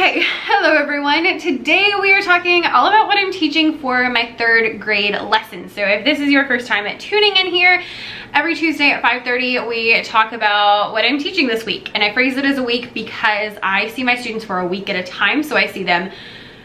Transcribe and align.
Okay, 0.00 0.22
hello 0.46 0.72
everyone. 0.76 1.38
Today 1.38 1.92
we 2.00 2.10
are 2.14 2.22
talking 2.22 2.64
all 2.64 2.86
about 2.86 3.06
what 3.06 3.18
I'm 3.18 3.30
teaching 3.30 3.76
for 3.80 4.08
my 4.08 4.34
third 4.38 4.80
grade 4.80 5.12
lesson. 5.12 5.68
So 5.68 5.82
if 5.82 6.06
this 6.06 6.20
is 6.20 6.30
your 6.30 6.46
first 6.46 6.66
time 6.66 6.86
at 6.86 6.98
tuning 6.98 7.36
in 7.36 7.48
here, 7.48 7.82
every 8.32 8.54
Tuesday 8.54 8.92
at 8.92 9.02
5.30 9.02 9.68
we 9.68 10.02
talk 10.02 10.32
about 10.32 10.92
what 10.92 11.04
I'm 11.04 11.18
teaching 11.18 11.46
this 11.46 11.66
week. 11.66 11.90
And 11.92 12.02
I 12.02 12.14
phrase 12.14 12.38
it 12.38 12.46
as 12.46 12.56
a 12.56 12.62
week 12.62 12.94
because 12.94 13.58
I 13.62 13.88
see 13.88 14.02
my 14.02 14.16
students 14.16 14.42
for 14.42 14.60
a 14.60 14.66
week 14.66 14.88
at 14.88 14.96
a 14.96 15.02
time. 15.02 15.42
So 15.42 15.54
I 15.54 15.66
see 15.66 15.82
them 15.82 16.10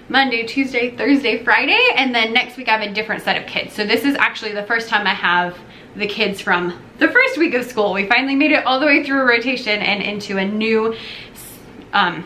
Monday, 0.07 0.47
Tuesday, 0.47 0.95
Thursday, 0.95 1.43
Friday, 1.43 1.89
and 1.97 2.15
then 2.15 2.31
next 2.31 2.55
week 2.55 2.69
I 2.69 2.77
have 2.77 2.89
a 2.89 2.93
different 2.93 3.21
set 3.21 3.35
of 3.35 3.49
kids. 3.49 3.73
So 3.73 3.85
this 3.85 4.05
is 4.05 4.15
actually 4.15 4.53
the 4.53 4.63
first 4.63 4.87
time 4.87 5.05
I 5.05 5.13
have 5.13 5.57
the 5.97 6.07
kids 6.07 6.39
from 6.39 6.81
the 6.99 7.09
first 7.09 7.37
week 7.37 7.53
of 7.53 7.65
school. 7.65 7.91
We 7.91 8.07
finally 8.07 8.35
made 8.35 8.53
it 8.53 8.65
all 8.65 8.79
the 8.79 8.85
way 8.85 9.03
through 9.03 9.19
a 9.19 9.25
rotation 9.25 9.81
and 9.81 10.01
into 10.01 10.37
a 10.37 10.45
new 10.45 10.95
um, 11.91 12.23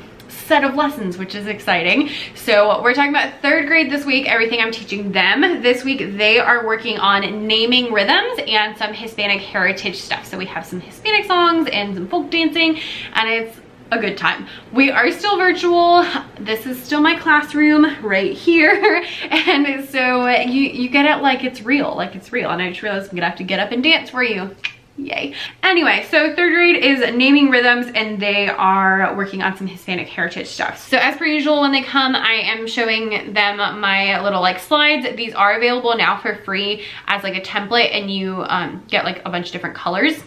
set 0.49 0.63
of 0.63 0.73
lessons, 0.73 1.19
which 1.19 1.35
is 1.35 1.45
exciting. 1.45 2.09
So 2.33 2.81
we're 2.81 2.95
talking 2.95 3.11
about 3.11 3.39
third 3.39 3.67
grade 3.67 3.91
this 3.91 4.03
week, 4.03 4.27
everything 4.27 4.59
I'm 4.59 4.71
teaching 4.71 5.11
them. 5.11 5.61
This 5.61 5.83
week 5.83 6.17
they 6.17 6.39
are 6.39 6.65
working 6.65 6.97
on 6.97 7.45
naming 7.45 7.93
rhythms 7.93 8.39
and 8.47 8.75
some 8.75 8.91
Hispanic 8.91 9.41
heritage 9.41 9.97
stuff. 9.97 10.25
So 10.25 10.39
we 10.39 10.47
have 10.47 10.65
some 10.65 10.81
Hispanic 10.81 11.25
songs 11.25 11.69
and 11.71 11.93
some 11.93 12.07
folk 12.07 12.31
dancing 12.31 12.79
and 13.13 13.29
it's 13.29 13.59
a 13.91 13.99
good 13.99 14.17
time. 14.17 14.47
We 14.73 14.89
are 14.89 15.11
still 15.11 15.37
virtual. 15.37 16.03
This 16.39 16.65
is 16.65 16.81
still 16.81 16.99
my 16.99 17.13
classroom 17.15 17.85
right 18.03 18.33
here. 18.33 19.05
And 19.31 19.87
so 19.89 20.27
you, 20.27 20.63
you 20.63 20.89
get 20.89 21.05
it 21.05 21.21
like 21.21 21.43
it's 21.43 21.61
real, 21.61 21.95
like 21.95 22.15
it's 22.15 22.31
real. 22.31 22.49
And 22.49 22.59
I 22.59 22.69
just 22.69 22.81
realized 22.81 23.11
I'm 23.11 23.17
gonna 23.17 23.29
have 23.29 23.37
to 23.37 23.43
get 23.43 23.59
up 23.59 23.71
and 23.71 23.83
dance 23.83 24.09
for 24.09 24.23
you 24.23 24.55
yay. 25.05 25.33
Anyway, 25.63 26.05
so 26.09 26.35
third 26.35 26.53
grade 26.53 26.83
is 26.83 26.99
naming 27.15 27.49
rhythms 27.49 27.87
and 27.95 28.19
they 28.19 28.47
are 28.47 29.15
working 29.15 29.41
on 29.41 29.55
some 29.57 29.67
Hispanic 29.67 30.07
heritage 30.07 30.47
stuff. 30.47 30.87
So 30.87 30.97
as 30.97 31.17
per 31.17 31.25
usual, 31.25 31.61
when 31.61 31.71
they 31.71 31.81
come, 31.81 32.15
I 32.15 32.33
am 32.33 32.67
showing 32.67 33.33
them 33.33 33.57
my 33.57 34.21
little 34.21 34.41
like 34.41 34.59
slides. 34.59 35.07
These 35.15 35.33
are 35.33 35.57
available 35.57 35.95
now 35.95 36.17
for 36.19 36.35
free 36.43 36.83
as 37.07 37.23
like 37.23 37.35
a 37.35 37.41
template 37.41 37.93
and 37.93 38.11
you 38.11 38.43
um, 38.47 38.83
get 38.87 39.05
like 39.05 39.21
a 39.25 39.29
bunch 39.29 39.47
of 39.47 39.51
different 39.53 39.75
colors 39.75 40.21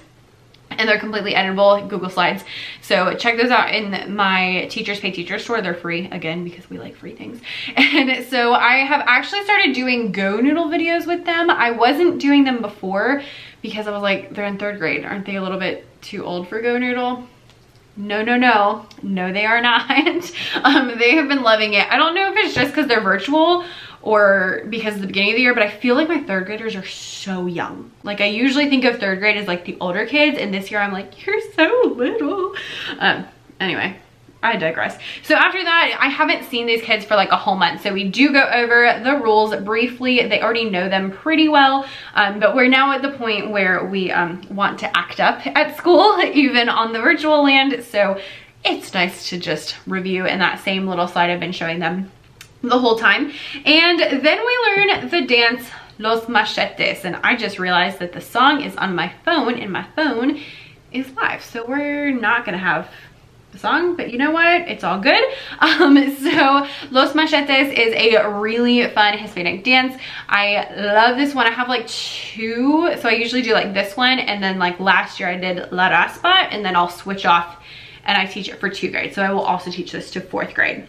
and 0.79 0.89
they're 0.89 0.99
completely 0.99 1.35
editable 1.35 1.89
Google 1.89 2.11
Slides. 2.11 2.45
So 2.81 3.15
check 3.15 3.37
those 3.37 3.51
out 3.51 3.75
in 3.75 4.15
my 4.15 4.67
Teachers 4.71 5.01
Pay 5.01 5.11
Teacher 5.11 5.39
store. 5.39 5.61
They're 5.63 5.75
free, 5.75 6.09
again, 6.11 6.45
because 6.45 6.69
we 6.71 6.79
like 6.79 6.97
free 6.97 7.15
things. 7.15 7.41
And 7.93 8.25
so 8.27 8.55
I 8.55 8.79
have 8.79 9.03
actually 9.07 9.45
started 9.45 9.75
doing 9.75 10.13
GoNoodle 10.13 10.71
videos 10.71 11.07
with 11.07 11.25
them. 11.25 11.51
I 11.51 11.71
wasn't 11.71 12.21
doing 12.21 12.45
them 12.45 12.63
before 12.63 13.23
because 13.63 13.87
I 13.87 13.93
was 13.93 14.03
like, 14.03 14.35
they're 14.35 14.45
in 14.45 14.59
third 14.59 14.79
grade. 14.79 15.05
Aren't 15.05 15.25
they 15.25 15.37
a 15.37 15.43
little 15.43 15.59
bit 15.59 15.87
too 16.03 16.25
old 16.25 16.49
for 16.49 16.61
GoNoodle? 16.61 17.27
No, 17.97 18.23
no, 18.23 18.37
no. 18.37 18.87
No, 19.03 19.33
they 19.33 19.45
are 19.47 19.61
not. 19.63 19.91
um, 20.63 20.99
they 20.99 21.15
have 21.17 21.29
been 21.29 21.43
loving 21.43 21.75
it. 21.75 21.91
I 21.91 21.97
don't 21.97 22.15
know 22.15 22.31
if 22.31 22.37
it's 22.37 22.55
just 22.55 22.73
because 22.73 22.89
they're 22.89 23.01
virtual 23.01 23.65
or 24.03 24.65
because 24.69 24.97
of 24.97 25.01
the 25.01 25.07
beginning 25.07 25.31
of 25.31 25.37
the 25.37 25.43
year, 25.43 25.55
but 25.55 25.63
I 25.63 25.71
feel 25.71 25.95
like 25.95 26.09
my 26.09 26.21
third 26.23 26.47
graders 26.47 26.75
are 26.75 26.85
so 26.85 27.47
young. 27.47 27.91
Like 28.03 28.21
I 28.21 28.27
usually 28.27 28.69
think 28.69 28.85
of 28.85 28.99
third 28.99 29.21
grade 29.21 29.37
as 29.37 29.47
like 29.47 29.65
the 29.65 29.77
older 29.81 30.07
kids 30.07 30.39
and 30.39 30.53
this 30.53 30.71
year 30.71 30.81
I'm 30.81 30.93
like, 30.93 31.25
you're 31.25 31.41
so 31.55 31.95
little. 31.95 32.55
Um, 32.99 33.27
anyway, 33.61 33.97
I 34.43 34.57
digress. 34.57 34.99
So 35.23 35.37
after 35.37 35.63
that, 35.63 35.97
I 36.01 36.09
haven't 36.09 36.45
seen 36.45 36.67
these 36.67 36.83
kids 36.83 37.05
for 37.05 37.15
like 37.15 37.31
a 37.31 37.37
whole 37.37 37.55
month. 37.55 37.83
So 37.83 37.93
we 37.93 38.09
do 38.09 38.33
go 38.33 38.43
over 38.43 39.01
the 39.03 39.17
rules 39.17 39.55
briefly. 39.57 40.27
They 40.27 40.43
already 40.43 40.69
know 40.69 40.89
them 40.89 41.13
pretty 41.13 41.49
well, 41.49 41.87
um, 42.15 42.41
but 42.41 42.55
we're 42.55 42.69
now 42.69 42.93
at 42.93 43.03
the 43.03 43.13
point 43.13 43.51
where 43.51 43.85
we 43.85 44.11
um, 44.11 44.43
want 44.51 44.81
to 44.81 44.97
act 44.97 45.21
up 45.21 45.47
at 45.47 45.77
school, 45.77 46.21
even 46.35 46.69
on 46.69 46.93
the 46.93 47.01
virtual 47.01 47.45
land. 47.45 47.85
So 47.85 48.21
it's 48.65 48.93
nice 48.95 49.29
to 49.31 49.39
just 49.39 49.77
review 49.87 50.27
in 50.27 50.41
that 50.41 50.61
same 50.61 50.87
little 50.87 51.07
slide 51.07 51.31
I've 51.31 51.41
been 51.41 51.53
showing 51.53 51.79
them 51.79 52.11
the 52.63 52.79
whole 52.79 52.99
time. 52.99 53.33
And 53.65 54.01
then 54.01 54.39
we 54.39 54.59
learn 54.67 55.09
the 55.09 55.23
dance 55.27 55.69
Los 55.99 56.29
Machetes. 56.29 57.05
And 57.05 57.17
I 57.17 57.37
just 57.37 57.59
realized 57.59 57.99
that 58.01 58.13
the 58.13 58.21
song 58.21 58.63
is 58.63 58.77
on 58.77 58.95
my 58.95 59.13
phone 59.25 59.59
and 59.59 59.73
my 59.73 59.87
phone 59.95 60.41
is 60.91 61.11
live. 61.13 61.43
So 61.43 61.65
we're 61.67 62.11
not 62.11 62.45
gonna 62.45 62.59
have 62.59 62.91
song, 63.59 63.97
but 63.97 64.11
you 64.11 64.19
know 64.19 64.31
what? 64.31 64.63
It's 64.63 64.85
all 64.85 65.01
good. 65.01 65.23
Um, 65.63 66.17
so 66.17 66.67
Los 66.91 67.15
Machetes 67.15 67.73
is 67.73 67.95
a 67.95 68.29
really 68.29 68.89
fun 68.89 69.17
Hispanic 69.17 69.63
dance. 69.65 69.95
I 70.29 70.69
love 70.77 71.17
this 71.17 71.35
one. 71.35 71.47
I 71.47 71.51
have 71.51 71.69
like 71.69 71.87
two, 71.87 72.91
so 73.01 73.09
I 73.09 73.13
usually 73.13 73.43
do 73.43 73.53
like 73.53 73.73
this 73.73 73.97
one, 73.97 74.19
and 74.19 74.43
then 74.43 74.59
like 74.59 74.81
last 74.81 75.21
year 75.21 75.29
I 75.29 75.37
did 75.37 75.71
La 75.71 75.89
Raspa, 75.89 76.49
and 76.51 76.65
then 76.65 76.75
I'll 76.75 76.89
switch 76.89 77.25
off 77.25 77.63
and 78.05 78.19
I 78.19 78.27
teach 78.27 78.49
it 78.49 78.59
for 78.59 78.69
two 78.69 78.91
grades. 78.91 79.15
So 79.15 79.23
I 79.23 79.33
will 79.33 79.43
also 79.43 79.71
teach 79.71 79.93
this 79.93 80.11
to 80.13 80.21
fourth 80.21 80.55
grade. 80.55 80.87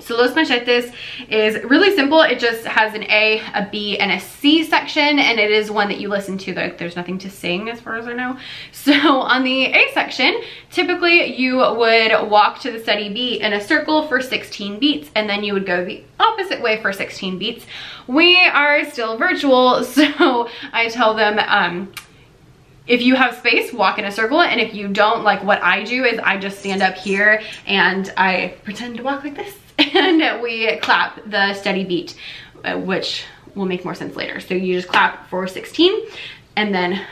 So 0.00 0.16
Los 0.16 0.34
Machetes 0.34 0.92
is 1.28 1.62
really 1.64 1.94
simple. 1.94 2.20
It 2.20 2.38
just 2.38 2.66
has 2.66 2.94
an 2.94 3.04
A, 3.04 3.40
a 3.54 3.68
B, 3.70 3.96
and 3.98 4.10
a 4.10 4.18
C 4.18 4.64
section, 4.64 5.18
and 5.18 5.38
it 5.38 5.50
is 5.50 5.70
one 5.70 5.88
that 5.88 6.00
you 6.00 6.08
listen 6.08 6.36
to. 6.38 6.52
There's 6.52 6.96
nothing 6.96 7.16
to 7.18 7.30
sing 7.30 7.70
as 7.70 7.80
far 7.80 7.96
as 7.96 8.06
I 8.06 8.12
know. 8.12 8.38
So 8.72 8.92
on 8.92 9.44
the 9.44 9.64
A 9.64 9.92
section, 9.94 10.42
typically 10.70 11.36
you 11.36 11.56
would 11.56 12.28
walk 12.28 12.60
to 12.60 12.70
the 12.70 12.78
steady 12.78 13.10
beat 13.10 13.40
in 13.40 13.54
a 13.54 13.60
circle 13.60 14.06
for 14.06 14.20
16 14.20 14.78
beats, 14.78 15.10
and 15.14 15.30
then 15.30 15.42
you 15.42 15.54
would 15.54 15.64
go 15.64 15.84
the 15.84 16.04
opposite 16.20 16.60
way 16.60 16.82
for 16.82 16.92
16 16.92 17.38
beats. 17.38 17.64
We 18.06 18.36
are 18.36 18.84
still 18.90 19.16
virtual, 19.16 19.84
so 19.84 20.50
I 20.72 20.88
tell 20.88 21.14
them, 21.14 21.38
um, 21.38 21.92
if 22.86 23.00
you 23.00 23.14
have 23.14 23.38
space, 23.38 23.72
walk 23.72 23.98
in 23.98 24.04
a 24.04 24.12
circle. 24.12 24.42
And 24.42 24.60
if 24.60 24.74
you 24.74 24.88
don't, 24.88 25.24
like 25.24 25.42
what 25.42 25.62
I 25.62 25.84
do 25.84 26.04
is 26.04 26.18
I 26.22 26.36
just 26.36 26.58
stand 26.58 26.82
up 26.82 26.96
here 26.96 27.40
and 27.66 28.12
I 28.18 28.54
pretend 28.64 28.98
to 28.98 29.02
walk 29.02 29.24
like 29.24 29.36
this. 29.36 29.54
And 29.78 30.42
we 30.42 30.76
clap 30.78 31.20
the 31.28 31.54
steady 31.54 31.84
beat, 31.84 32.16
uh, 32.64 32.78
which 32.78 33.24
will 33.54 33.66
make 33.66 33.84
more 33.84 33.94
sense 33.94 34.16
later. 34.16 34.40
So 34.40 34.54
you 34.54 34.74
just 34.74 34.88
clap 34.88 35.28
for 35.28 35.46
16 35.46 35.92
and 36.56 36.74
then 36.74 37.04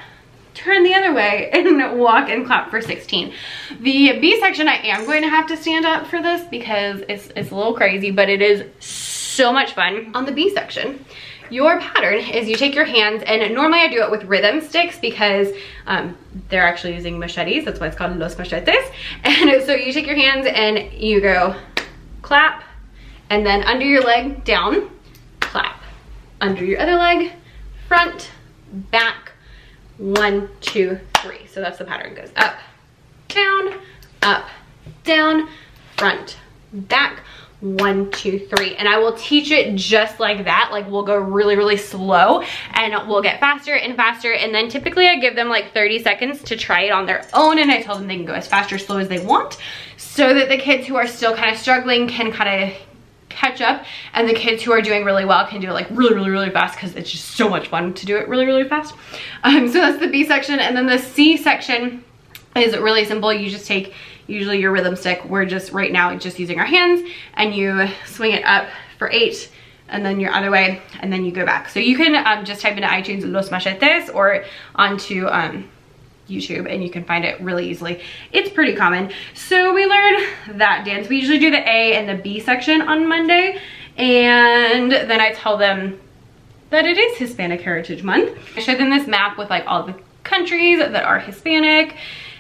turn 0.54 0.82
the 0.82 0.94
other 0.94 1.14
way 1.14 1.50
and 1.52 1.98
walk 1.98 2.28
and 2.28 2.46
clap 2.46 2.70
for 2.70 2.80
16. 2.80 3.32
The 3.80 4.18
B 4.20 4.38
section, 4.40 4.68
I 4.68 4.76
am 4.86 5.06
going 5.06 5.22
to 5.22 5.28
have 5.28 5.46
to 5.48 5.56
stand 5.56 5.84
up 5.84 6.06
for 6.06 6.22
this 6.22 6.46
because 6.48 7.02
it's, 7.08 7.28
it's 7.36 7.50
a 7.50 7.54
little 7.54 7.74
crazy, 7.74 8.10
but 8.10 8.28
it 8.28 8.42
is 8.42 8.64
so 8.84 9.52
much 9.52 9.72
fun. 9.72 10.12
On 10.14 10.24
the 10.24 10.32
B 10.32 10.52
section, 10.52 11.04
your 11.50 11.78
pattern 11.80 12.20
is 12.20 12.48
you 12.48 12.56
take 12.56 12.74
your 12.74 12.86
hands 12.86 13.22
and 13.26 13.54
normally 13.54 13.80
I 13.80 13.88
do 13.88 14.02
it 14.02 14.10
with 14.10 14.24
rhythm 14.24 14.62
sticks 14.62 14.98
because 14.98 15.48
um, 15.86 16.16
they're 16.48 16.66
actually 16.66 16.94
using 16.94 17.18
machetes. 17.18 17.64
That's 17.64 17.78
why 17.78 17.88
it's 17.88 17.96
called 17.96 18.16
los 18.16 18.38
machetes. 18.38 18.84
And 19.24 19.62
so 19.64 19.74
you 19.74 19.92
take 19.92 20.06
your 20.06 20.16
hands 20.16 20.46
and 20.46 20.92
you 20.92 21.20
go 21.20 21.54
clap, 22.32 22.64
and 23.28 23.44
then 23.44 23.62
under 23.64 23.84
your 23.84 24.00
leg, 24.00 24.42
down, 24.42 24.88
clap. 25.40 25.82
Under 26.40 26.64
your 26.64 26.80
other 26.80 26.94
leg, 26.96 27.30
front, 27.88 28.30
back, 28.90 29.32
one, 29.98 30.48
two, 30.62 30.98
three. 31.18 31.46
So 31.46 31.60
that's 31.60 31.76
the 31.76 31.84
pattern. 31.84 32.14
Goes 32.14 32.32
up, 32.36 32.56
down, 33.28 33.74
up, 34.22 34.48
down, 35.04 35.46
front, 35.98 36.38
back, 36.72 37.20
one, 37.60 38.10
two, 38.10 38.38
three. 38.46 38.76
And 38.76 38.88
I 38.88 38.96
will 38.96 39.12
teach 39.12 39.50
it 39.50 39.76
just 39.76 40.18
like 40.18 40.46
that. 40.46 40.70
Like 40.72 40.90
we'll 40.90 41.04
go 41.04 41.18
really, 41.18 41.54
really 41.54 41.76
slow 41.76 42.42
and 42.72 42.94
we'll 43.06 43.20
get 43.20 43.40
faster 43.40 43.74
and 43.74 43.94
faster. 43.94 44.32
And 44.32 44.54
then 44.54 44.70
typically 44.70 45.06
I 45.06 45.16
give 45.16 45.36
them 45.36 45.50
like 45.50 45.74
30 45.74 46.02
seconds 46.02 46.42
to 46.44 46.56
try 46.56 46.84
it 46.84 46.92
on 46.92 47.04
their 47.04 47.28
own. 47.34 47.58
And 47.58 47.70
I 47.70 47.82
tell 47.82 47.98
them 47.98 48.08
they 48.08 48.16
can 48.16 48.24
go 48.24 48.32
as 48.32 48.46
fast 48.46 48.72
or 48.72 48.78
slow 48.78 48.96
as 48.96 49.08
they 49.08 49.22
want 49.22 49.58
so 50.12 50.34
that 50.34 50.50
the 50.50 50.58
kids 50.58 50.86
who 50.86 50.96
are 50.96 51.06
still 51.06 51.34
kind 51.34 51.54
of 51.54 51.58
struggling 51.58 52.06
can 52.06 52.30
kind 52.30 52.64
of 52.64 52.78
catch 53.30 53.62
up 53.62 53.82
and 54.12 54.28
the 54.28 54.34
kids 54.34 54.62
who 54.62 54.70
are 54.70 54.82
doing 54.82 55.04
really 55.04 55.24
well 55.24 55.46
can 55.46 55.58
do 55.58 55.70
it 55.70 55.72
like 55.72 55.88
really 55.90 56.14
really 56.14 56.28
really 56.28 56.50
fast 56.50 56.76
because 56.76 56.94
it's 56.96 57.10
just 57.10 57.30
so 57.30 57.48
much 57.48 57.68
fun 57.68 57.94
to 57.94 58.04
do 58.04 58.18
it 58.18 58.28
really 58.28 58.44
really 58.44 58.68
fast. 58.68 58.94
Um, 59.42 59.68
so 59.68 59.78
that's 59.78 59.98
the 60.00 60.08
B 60.08 60.24
section 60.24 60.60
and 60.60 60.76
then 60.76 60.86
the 60.86 60.98
C 60.98 61.38
section 61.38 62.04
is 62.54 62.76
really 62.76 63.06
simple. 63.06 63.32
You 63.32 63.48
just 63.48 63.66
take 63.66 63.94
usually 64.26 64.60
your 64.60 64.70
rhythm 64.70 64.96
stick. 64.96 65.24
We're 65.24 65.46
just 65.46 65.72
right 65.72 65.90
now 65.90 66.14
just 66.18 66.38
using 66.38 66.58
our 66.58 66.66
hands 66.66 67.08
and 67.34 67.54
you 67.54 67.88
swing 68.04 68.32
it 68.32 68.44
up 68.44 68.68
for 68.98 69.10
eight 69.10 69.50
and 69.88 70.04
then 70.04 70.20
your 70.20 70.32
other 70.32 70.50
way 70.50 70.82
and 71.00 71.10
then 71.10 71.24
you 71.24 71.32
go 71.32 71.46
back. 71.46 71.70
So 71.70 71.80
you 71.80 71.96
can 71.96 72.14
um, 72.14 72.44
just 72.44 72.60
type 72.60 72.76
into 72.76 72.86
iTunes 72.86 73.24
Los 73.24 73.50
Machetes 73.50 74.10
or 74.10 74.44
onto 74.74 75.26
um, 75.28 75.70
YouTube 76.28 76.72
and 76.72 76.82
you 76.82 76.90
can 76.90 77.04
find 77.04 77.24
it 77.24 77.40
really 77.40 77.68
easily. 77.68 78.00
It's 78.32 78.50
pretty 78.50 78.74
common. 78.74 79.12
So 79.34 79.74
we 79.74 79.86
learned 79.86 80.26
that 80.58 80.84
dance. 80.84 81.08
We 81.08 81.18
usually 81.18 81.38
do 81.38 81.50
the 81.50 81.68
A 81.68 81.94
and 81.94 82.08
the 82.08 82.22
B 82.22 82.40
section 82.40 82.82
on 82.82 83.06
Monday 83.06 83.60
and 83.96 84.90
then 84.90 85.20
I 85.20 85.32
tell 85.32 85.56
them 85.56 86.00
that 86.70 86.86
it 86.86 86.96
is 86.96 87.18
Hispanic 87.18 87.60
Heritage 87.60 88.02
Month. 88.02 88.38
I 88.56 88.60
showed 88.60 88.78
them 88.78 88.90
this 88.90 89.06
map 89.06 89.36
with 89.36 89.50
like 89.50 89.64
all 89.66 89.84
the 89.84 89.94
countries 90.22 90.78
that 90.78 91.04
are 91.04 91.18
Hispanic 91.18 91.96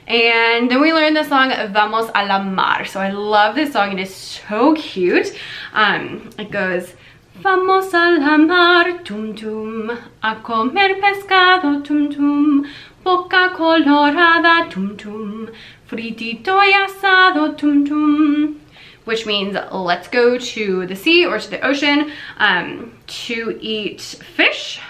and 0.06 0.70
then 0.70 0.80
we 0.80 0.92
learned 0.92 1.16
the 1.16 1.24
song 1.24 1.50
Vamos 1.72 2.10
a 2.14 2.26
la 2.26 2.42
Mar. 2.42 2.84
So 2.84 3.00
I 3.00 3.10
love 3.10 3.54
this 3.54 3.72
song. 3.72 3.92
It 3.92 4.00
is 4.00 4.14
so 4.14 4.74
cute. 4.74 5.38
Um, 5.72 6.30
it 6.38 6.50
goes, 6.50 6.94
Vamos 7.40 7.94
a 7.94 8.10
la 8.18 8.36
mar, 8.36 9.02
tum 9.04 9.34
tum, 9.34 9.90
a 10.22 10.36
comer 10.36 11.00
pescado, 11.00 11.82
tum 11.82 12.10
tum, 12.10 12.66
boca 13.02 13.50
colorada, 13.56 14.68
tum 14.70 14.96
tum, 14.96 15.48
fritito 15.88 16.58
y 16.60 16.72
asado, 16.72 17.56
tum 17.56 17.84
tum. 17.86 18.60
which 19.04 19.26
means 19.26 19.56
let's 19.72 20.08
go 20.08 20.38
to 20.38 20.86
the 20.86 20.94
sea 20.94 21.26
or 21.26 21.38
to 21.38 21.50
the 21.50 21.60
ocean 21.66 22.12
um, 22.38 22.92
to 23.06 23.58
eat 23.60 24.00
fish. 24.00 24.80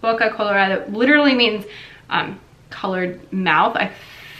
Boca 0.00 0.30
colorada 0.30 0.86
literally 0.90 1.34
means 1.34 1.64
um, 2.10 2.38
colored 2.70 3.20
mouth. 3.32 3.76
I 3.76 3.90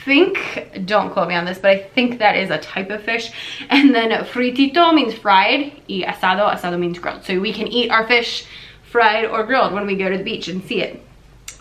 think, 0.08 0.86
don't 0.86 1.12
quote 1.12 1.28
me 1.28 1.36
on 1.36 1.44
this, 1.44 1.58
but 1.58 1.70
I 1.70 1.78
think 1.78 2.18
that 2.18 2.36
is 2.36 2.50
a 2.50 2.58
type 2.58 2.90
of 2.90 3.02
fish. 3.04 3.30
And 3.68 3.94
then 3.94 4.10
fritito 4.24 4.92
means 4.92 5.14
fried, 5.14 5.80
y 5.88 6.02
asado, 6.04 6.52
asado 6.52 6.78
means 6.78 6.98
grilled. 6.98 7.22
So 7.24 7.38
we 7.38 7.52
can 7.52 7.68
eat 7.68 7.90
our 7.90 8.08
fish 8.08 8.46
fried 8.82 9.26
or 9.26 9.44
grilled 9.44 9.72
when 9.72 9.86
we 9.86 9.94
go 9.94 10.10
to 10.10 10.18
the 10.18 10.24
beach 10.24 10.48
and 10.48 10.64
see 10.64 10.80
it. 10.80 11.04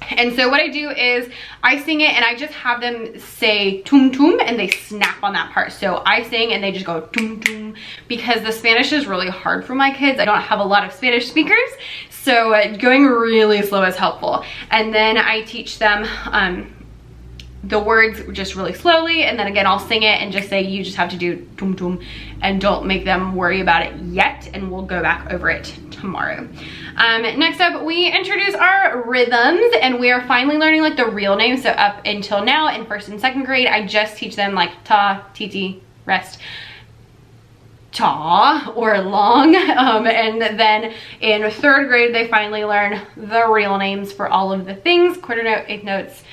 And 0.09 0.35
so 0.35 0.47
what 0.49 0.61
I 0.61 0.69
do 0.69 0.89
is 0.89 1.29
I 1.63 1.81
sing 1.81 2.01
it 2.01 2.13
and 2.13 2.23
I 2.23 2.35
just 2.35 2.53
have 2.53 2.79
them 2.79 3.19
say 3.19 3.81
tum 3.81 4.11
tum 4.11 4.39
and 4.39 4.57
they 4.57 4.69
snap 4.69 5.21
on 5.23 5.33
that 5.33 5.51
part. 5.51 5.73
So 5.73 6.01
I 6.05 6.23
sing 6.23 6.53
and 6.53 6.63
they 6.63 6.71
just 6.71 6.85
go 6.85 7.01
tum 7.01 7.39
tum 7.41 7.75
because 8.07 8.41
the 8.43 8.51
Spanish 8.51 8.93
is 8.93 9.07
really 9.07 9.29
hard 9.29 9.65
for 9.65 9.75
my 9.75 9.91
kids. 9.91 10.19
I 10.19 10.25
don't 10.25 10.39
have 10.39 10.59
a 10.59 10.63
lot 10.63 10.85
of 10.85 10.93
Spanish 10.93 11.27
speakers. 11.27 11.69
So 12.09 12.53
uh, 12.53 12.77
going 12.77 13.05
really 13.05 13.61
slow 13.63 13.83
is 13.83 13.95
helpful. 13.95 14.45
And 14.71 14.93
then 14.93 15.17
I 15.17 15.41
teach 15.41 15.79
them 15.79 16.07
um, 16.25 16.73
the 17.63 17.79
words 17.79 18.21
just 18.33 18.55
really 18.55 18.73
slowly 18.73 19.23
and 19.23 19.37
then 19.37 19.47
again 19.47 19.65
I'll 19.65 19.79
sing 19.79 20.03
it 20.03 20.21
and 20.21 20.31
just 20.31 20.47
say 20.47 20.61
you 20.61 20.83
just 20.83 20.95
have 20.97 21.09
to 21.09 21.17
do 21.17 21.47
tum 21.57 21.75
tum 21.75 21.99
and 22.41 22.61
don't 22.61 22.85
make 22.85 23.03
them 23.03 23.35
worry 23.35 23.61
about 23.61 23.81
it 23.81 23.95
yet 24.03 24.49
and 24.53 24.71
we'll 24.71 24.83
go 24.83 25.01
back 25.01 25.31
over 25.31 25.49
it 25.49 25.73
tomorrow. 25.91 26.47
Um, 26.97 27.21
next 27.21 27.59
up 27.59 27.83
we 27.83 28.07
introduce 28.07 28.53
our 28.53 29.03
rhythms 29.09 29.73
and 29.81 29.99
we 29.99 30.11
are 30.11 30.25
finally 30.27 30.57
learning 30.57 30.81
like 30.81 30.97
the 30.97 31.07
real 31.07 31.35
names 31.35 31.63
so 31.63 31.71
up 31.71 32.05
until 32.05 32.43
now 32.43 32.73
in 32.75 32.85
first 32.85 33.09
and 33.09 33.19
second 33.19 33.45
grade 33.45 33.67
I 33.67 33.85
just 33.87 34.17
teach 34.17 34.35
them 34.35 34.53
like 34.53 34.71
ta, 34.83 35.27
titi, 35.33 35.81
rest 36.05 36.39
ta 37.91 38.71
or 38.75 38.99
long 38.99 39.55
um, 39.77 40.05
and 40.05 40.59
then 40.59 40.93
in 41.21 41.49
third 41.49 41.87
grade 41.87 42.13
they 42.13 42.27
finally 42.27 42.63
learn 42.63 43.01
the 43.15 43.47
real 43.49 43.77
names 43.77 44.11
for 44.11 44.27
all 44.27 44.51
of 44.53 44.65
the 44.65 44.75
things 44.75 45.17
quarter 45.17 45.41
note 45.41 45.65
eighth 45.67 45.83
notes 45.83 46.23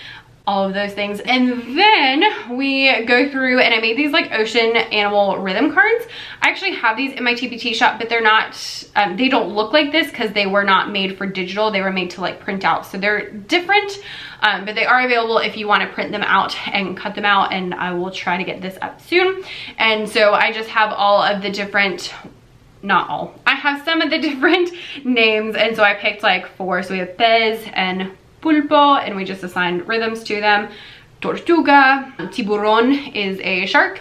all 0.46 0.66
of 0.66 0.74
those 0.74 0.92
things. 0.92 1.20
And 1.20 1.78
then 1.78 2.54
we 2.54 3.04
go 3.06 3.30
through 3.30 3.60
and 3.60 3.72
I 3.72 3.80
made 3.80 3.96
these 3.96 4.12
like 4.12 4.30
ocean 4.32 4.76
animal 4.76 5.38
rhythm 5.38 5.72
cards. 5.72 6.04
I 6.42 6.50
actually 6.50 6.74
have 6.74 6.98
these 6.98 7.14
in 7.14 7.24
my 7.24 7.32
TPT 7.32 7.74
shop, 7.74 7.98
but 7.98 8.10
they're 8.10 8.20
not, 8.20 8.84
um, 8.94 9.16
they 9.16 9.30
don't 9.30 9.54
look 9.54 9.72
like 9.72 9.90
this 9.90 10.10
because 10.10 10.32
they 10.32 10.46
were 10.46 10.64
not 10.64 10.90
made 10.90 11.16
for 11.16 11.26
digital. 11.26 11.70
They 11.70 11.80
were 11.80 11.92
made 11.92 12.10
to 12.10 12.20
like 12.20 12.40
print 12.40 12.62
out. 12.62 12.84
So 12.84 12.98
they're 12.98 13.30
different, 13.30 13.98
um, 14.40 14.66
but 14.66 14.74
they 14.74 14.84
are 14.84 15.06
available 15.06 15.38
if 15.38 15.56
you 15.56 15.66
want 15.66 15.82
to 15.82 15.88
print 15.88 16.12
them 16.12 16.22
out 16.22 16.54
and 16.68 16.94
cut 16.94 17.14
them 17.14 17.24
out. 17.24 17.50
And 17.50 17.72
I 17.72 17.94
will 17.94 18.10
try 18.10 18.36
to 18.36 18.44
get 18.44 18.60
this 18.60 18.76
up 18.82 19.00
soon. 19.00 19.42
And 19.78 20.06
so 20.06 20.34
I 20.34 20.52
just 20.52 20.68
have 20.68 20.92
all 20.92 21.22
of 21.22 21.40
the 21.40 21.50
different 21.50 22.12
not 22.82 23.08
all. 23.08 23.34
I 23.46 23.54
have 23.54 23.82
some 23.82 24.02
of 24.02 24.10
the 24.10 24.18
different 24.28 24.70
names 25.04 25.56
and 25.56 25.74
so 25.74 25.82
I 25.82 25.94
picked 25.94 26.22
like 26.22 26.46
four. 26.56 26.82
So 26.82 26.92
we 26.92 26.98
have 26.98 27.16
pez 27.16 27.66
and 27.72 28.12
pulpo 28.44 29.02
and 29.02 29.16
we 29.16 29.24
just 29.24 29.42
assigned 29.42 29.88
rhythms 29.88 30.22
to 30.24 30.40
them. 30.40 30.68
Tortuga, 31.20 32.12
tiburon 32.32 32.92
is 33.14 33.40
a 33.40 33.66
shark. 33.66 34.00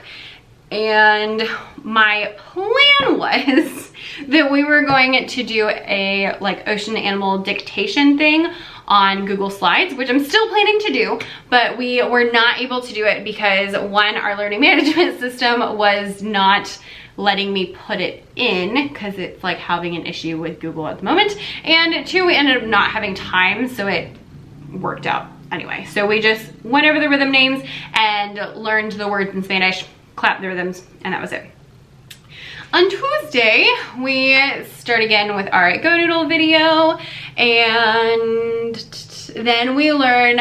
And 0.71 1.47
my 1.83 2.35
plan 2.37 3.17
was 3.17 3.91
that 4.27 4.51
we 4.51 4.63
were 4.63 4.83
going 4.83 5.27
to 5.27 5.43
do 5.43 5.69
a 5.69 6.37
like 6.39 6.67
ocean 6.67 6.97
animal 6.97 7.39
dictation 7.39 8.17
thing 8.17 8.51
on 8.87 9.25
Google 9.25 9.49
Slides, 9.49 9.93
which 9.95 10.09
I'm 10.09 10.23
still 10.23 10.47
planning 10.49 10.79
to 10.79 10.93
do, 10.93 11.19
but 11.49 11.77
we 11.77 12.03
were 12.03 12.29
not 12.31 12.59
able 12.59 12.81
to 12.81 12.93
do 12.93 13.05
it 13.05 13.23
because 13.23 13.77
one, 13.89 14.15
our 14.15 14.37
learning 14.37 14.59
management 14.69 15.19
system 15.19 15.77
was 15.77 16.21
not 16.21 16.77
letting 17.15 17.53
me 17.53 17.67
put 17.67 18.01
it 18.01 18.25
in 18.35 18.87
because 18.87 19.15
it's 19.19 19.43
like 19.43 19.57
having 19.57 19.95
an 19.95 20.05
issue 20.05 20.39
with 20.39 20.59
Google 20.59 20.87
at 20.87 20.97
the 20.97 21.03
moment. 21.03 21.37
And 21.63 22.05
two, 22.05 22.25
we 22.25 22.35
ended 22.35 22.57
up 22.57 22.63
not 22.63 22.89
having 22.89 23.13
time, 23.13 23.67
so 23.67 23.87
it 23.87 24.09
worked 24.81 25.05
out 25.05 25.27
anyway. 25.51 25.85
So 25.85 26.05
we 26.07 26.19
just 26.19 26.51
went 26.63 26.85
over 26.85 26.99
the 26.99 27.09
rhythm 27.09 27.31
names 27.31 27.63
and 27.93 28.35
learned 28.55 28.93
the 28.93 29.07
words 29.07 29.33
in 29.33 29.43
Spanish, 29.43 29.85
clapped 30.15 30.41
the 30.41 30.47
rhythms, 30.47 30.85
and 31.03 31.13
that 31.13 31.21
was 31.21 31.31
it. 31.31 31.45
On 32.73 32.89
Tuesday, 32.89 33.67
we 34.01 34.35
start 34.77 35.01
again 35.01 35.35
with 35.35 35.47
our 35.53 35.73
GoNoodle 35.73 36.27
video, 36.27 36.97
and 37.37 38.75
then 39.45 39.75
we 39.75 39.93
learn 39.93 40.39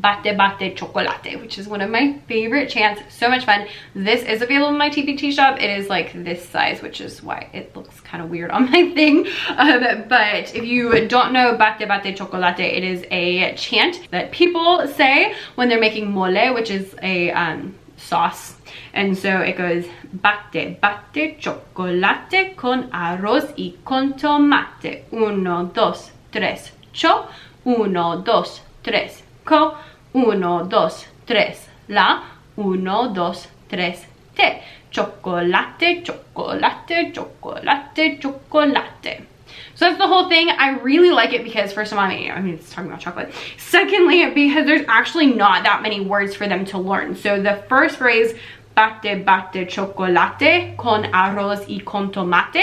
Bate 0.00 0.36
Bate 0.36 0.76
Chocolate, 0.76 1.40
which 1.40 1.58
is 1.58 1.68
one 1.68 1.80
of 1.82 1.90
my 1.90 2.18
favorite 2.26 2.70
chants. 2.70 3.02
So 3.14 3.28
much 3.28 3.44
fun. 3.44 3.66
This 3.94 4.22
is 4.22 4.40
available 4.40 4.70
in 4.70 4.78
my 4.78 4.88
TPT 4.88 5.32
shop. 5.32 5.60
It 5.60 5.70
is 5.70 5.88
like 5.88 6.12
this 6.24 6.48
size, 6.48 6.80
which 6.80 7.00
is 7.00 7.22
why 7.22 7.50
it 7.52 7.76
looks 7.76 8.00
kind 8.00 8.22
of 8.24 8.30
weird 8.30 8.50
on 8.50 8.70
my 8.70 8.90
thing. 8.94 9.26
Um, 9.56 10.04
but 10.08 10.54
if 10.54 10.64
you 10.64 11.06
don't 11.08 11.32
know 11.32 11.56
Bate 11.56 11.86
Bate 11.86 12.16
Chocolate, 12.16 12.60
it 12.60 12.84
is 12.84 13.04
a 13.10 13.54
chant 13.54 14.10
that 14.10 14.32
people 14.32 14.88
say 14.88 15.34
when 15.56 15.68
they're 15.68 15.80
making 15.80 16.10
mole, 16.10 16.54
which 16.54 16.70
is 16.70 16.94
a 17.02 17.30
um, 17.32 17.74
sauce. 17.96 18.56
And 18.94 19.16
so 19.16 19.40
it 19.40 19.56
goes 19.56 19.84
Bate 20.12 20.80
Bate 20.80 21.38
Chocolate 21.38 22.56
con 22.56 22.90
arroz 22.90 23.52
y 23.58 23.74
con 23.84 24.14
tomate. 24.14 25.04
Uno, 25.12 25.64
dos, 25.66 26.10
tres, 26.30 26.72
cho. 26.92 27.28
Uno, 27.64 28.22
dos, 28.22 28.60
tres, 28.82 29.21
co, 29.44 29.76
uno, 30.14 30.64
dos, 30.64 31.06
tres, 31.26 31.68
la, 31.88 32.22
uno, 32.56 33.12
dos, 33.12 33.48
tres, 33.68 34.06
te. 34.34 34.62
Chocolate, 34.90 36.04
chocolate, 36.04 37.12
chocolate, 37.14 38.20
chocolate. 38.20 39.26
So 39.74 39.86
that's 39.86 39.98
the 39.98 40.06
whole 40.06 40.28
thing. 40.28 40.50
I 40.50 40.78
really 40.80 41.10
like 41.10 41.32
it 41.32 41.44
because 41.44 41.72
first 41.72 41.92
of 41.92 41.98
all, 41.98 42.04
I 42.04 42.14
mean, 42.14 42.30
I 42.30 42.40
mean, 42.40 42.54
it's 42.54 42.70
talking 42.70 42.90
about 42.90 43.00
chocolate. 43.00 43.32
Secondly, 43.56 44.28
because 44.30 44.66
there's 44.66 44.84
actually 44.88 45.26
not 45.26 45.64
that 45.64 45.80
many 45.82 46.00
words 46.00 46.34
for 46.34 46.46
them 46.46 46.66
to 46.66 46.78
learn. 46.78 47.16
So 47.16 47.42
the 47.42 47.64
first 47.68 47.96
phrase, 47.96 48.34
bate, 48.76 49.24
bate, 49.24 49.66
chocolate 49.68 50.76
con 50.76 51.04
arroz 51.04 51.66
y 51.68 51.82
con 51.84 52.12
tomate 52.12 52.62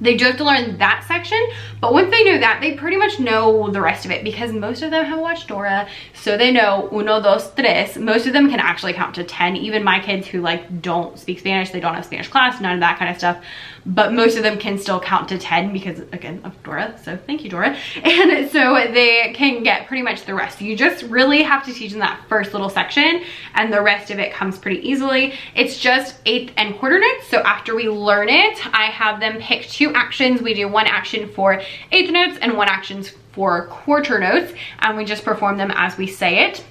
they 0.00 0.16
do 0.16 0.26
have 0.26 0.36
to 0.36 0.44
learn 0.44 0.78
that 0.78 1.04
section, 1.08 1.38
but 1.80 1.92
once 1.92 2.10
they 2.10 2.24
know 2.24 2.38
that, 2.38 2.60
they 2.60 2.74
pretty 2.74 2.96
much 2.96 3.18
know 3.18 3.70
the 3.70 3.80
rest 3.80 4.04
of 4.04 4.10
it 4.10 4.24
because 4.24 4.52
most 4.52 4.82
of 4.82 4.90
them 4.90 5.04
have 5.04 5.18
watched 5.18 5.48
Dora, 5.48 5.88
so 6.12 6.36
they 6.36 6.52
know 6.52 6.88
uno, 6.92 7.22
dos, 7.22 7.52
tres. 7.54 7.96
Most 7.96 8.26
of 8.26 8.32
them 8.32 8.50
can 8.50 8.60
actually 8.60 8.92
count 8.92 9.14
to 9.14 9.24
10. 9.24 9.56
Even 9.56 9.82
my 9.82 10.00
kids 10.00 10.26
who 10.26 10.40
like 10.40 10.82
don't 10.82 11.18
speak 11.18 11.38
Spanish, 11.38 11.70
they 11.70 11.80
don't 11.80 11.94
have 11.94 12.04
Spanish 12.04 12.28
class, 12.28 12.60
none 12.60 12.74
of 12.74 12.80
that 12.80 12.98
kind 12.98 13.10
of 13.10 13.16
stuff, 13.16 13.42
but 13.86 14.12
most 14.12 14.36
of 14.36 14.42
them 14.42 14.58
can 14.58 14.76
still 14.78 14.98
count 14.98 15.28
to 15.28 15.38
10 15.38 15.72
because 15.72 16.00
again 16.12 16.40
of 16.44 16.60
Dora, 16.64 16.98
so 17.02 17.16
thank 17.16 17.44
you 17.44 17.50
Dora. 17.50 17.76
And 18.04 18.50
so 18.50 18.74
they 18.92 19.32
can 19.34 19.62
get 19.62 19.86
pretty 19.86 20.02
much 20.02 20.24
the 20.24 20.34
rest. 20.34 20.60
You 20.60 20.76
just 20.76 21.04
really 21.04 21.42
have 21.42 21.64
to 21.66 21.72
teach 21.72 21.92
them 21.92 22.00
that 22.00 22.20
first 22.28 22.52
little 22.52 22.68
section 22.68 23.22
and 23.54 23.72
the 23.72 23.80
rest 23.80 24.10
of 24.10 24.18
it 24.18 24.32
comes 24.32 24.58
pretty 24.58 24.86
easily. 24.86 25.34
It's 25.54 25.78
just 25.78 26.16
eighth 26.26 26.52
and 26.56 26.76
quarter 26.76 26.98
notes, 26.98 27.28
so 27.28 27.38
after 27.38 27.74
we 27.74 27.88
learn 27.88 28.28
it, 28.28 28.74
I 28.74 28.86
have 28.86 29.20
them 29.20 29.38
pick 29.38 29.66
two 29.66 29.92
actions. 29.94 30.42
We 30.42 30.54
do 30.54 30.68
one 30.68 30.86
action 30.86 31.28
for 31.28 31.62
eighth 31.92 32.10
notes 32.10 32.38
and 32.40 32.56
one 32.56 32.68
action 32.68 33.04
for 33.32 33.66
quarter 33.66 34.18
notes, 34.18 34.52
and 34.80 34.96
we 34.96 35.04
just 35.04 35.24
perform 35.24 35.58
them 35.58 35.70
as 35.74 35.96
we 35.96 36.06
say 36.06 36.46
it. 36.46 36.64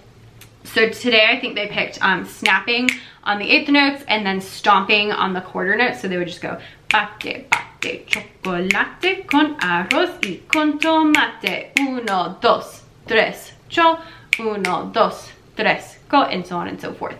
So 0.63 0.89
today 0.89 1.27
I 1.29 1.39
think 1.39 1.55
they 1.55 1.67
picked 1.67 2.03
um, 2.03 2.25
snapping 2.25 2.89
on 3.23 3.39
the 3.39 3.49
eighth 3.49 3.69
notes 3.69 4.03
and 4.07 4.25
then 4.25 4.41
stomping 4.41 5.11
on 5.11 5.33
the 5.33 5.41
quarter 5.41 5.75
notes. 5.75 6.01
So 6.01 6.07
they 6.07 6.17
would 6.17 6.27
just 6.27 6.41
go 6.41 6.59
bate, 6.95 7.47
bate, 7.49 8.05
chocolate 8.07 9.25
con 9.29 9.57
arroz 9.59 10.11
y 10.21 10.37
con 10.47 10.79
tomate. 10.79 11.73
Uno, 11.81 12.37
dos, 12.41 12.83
tres, 13.05 13.53
cho. 13.67 13.99
Uno, 14.39 14.89
dos, 14.93 15.31
tres, 15.55 15.94
and 16.13 16.45
so 16.45 16.57
on 16.57 16.67
and 16.67 16.79
so 16.79 16.93
forth. 16.93 17.17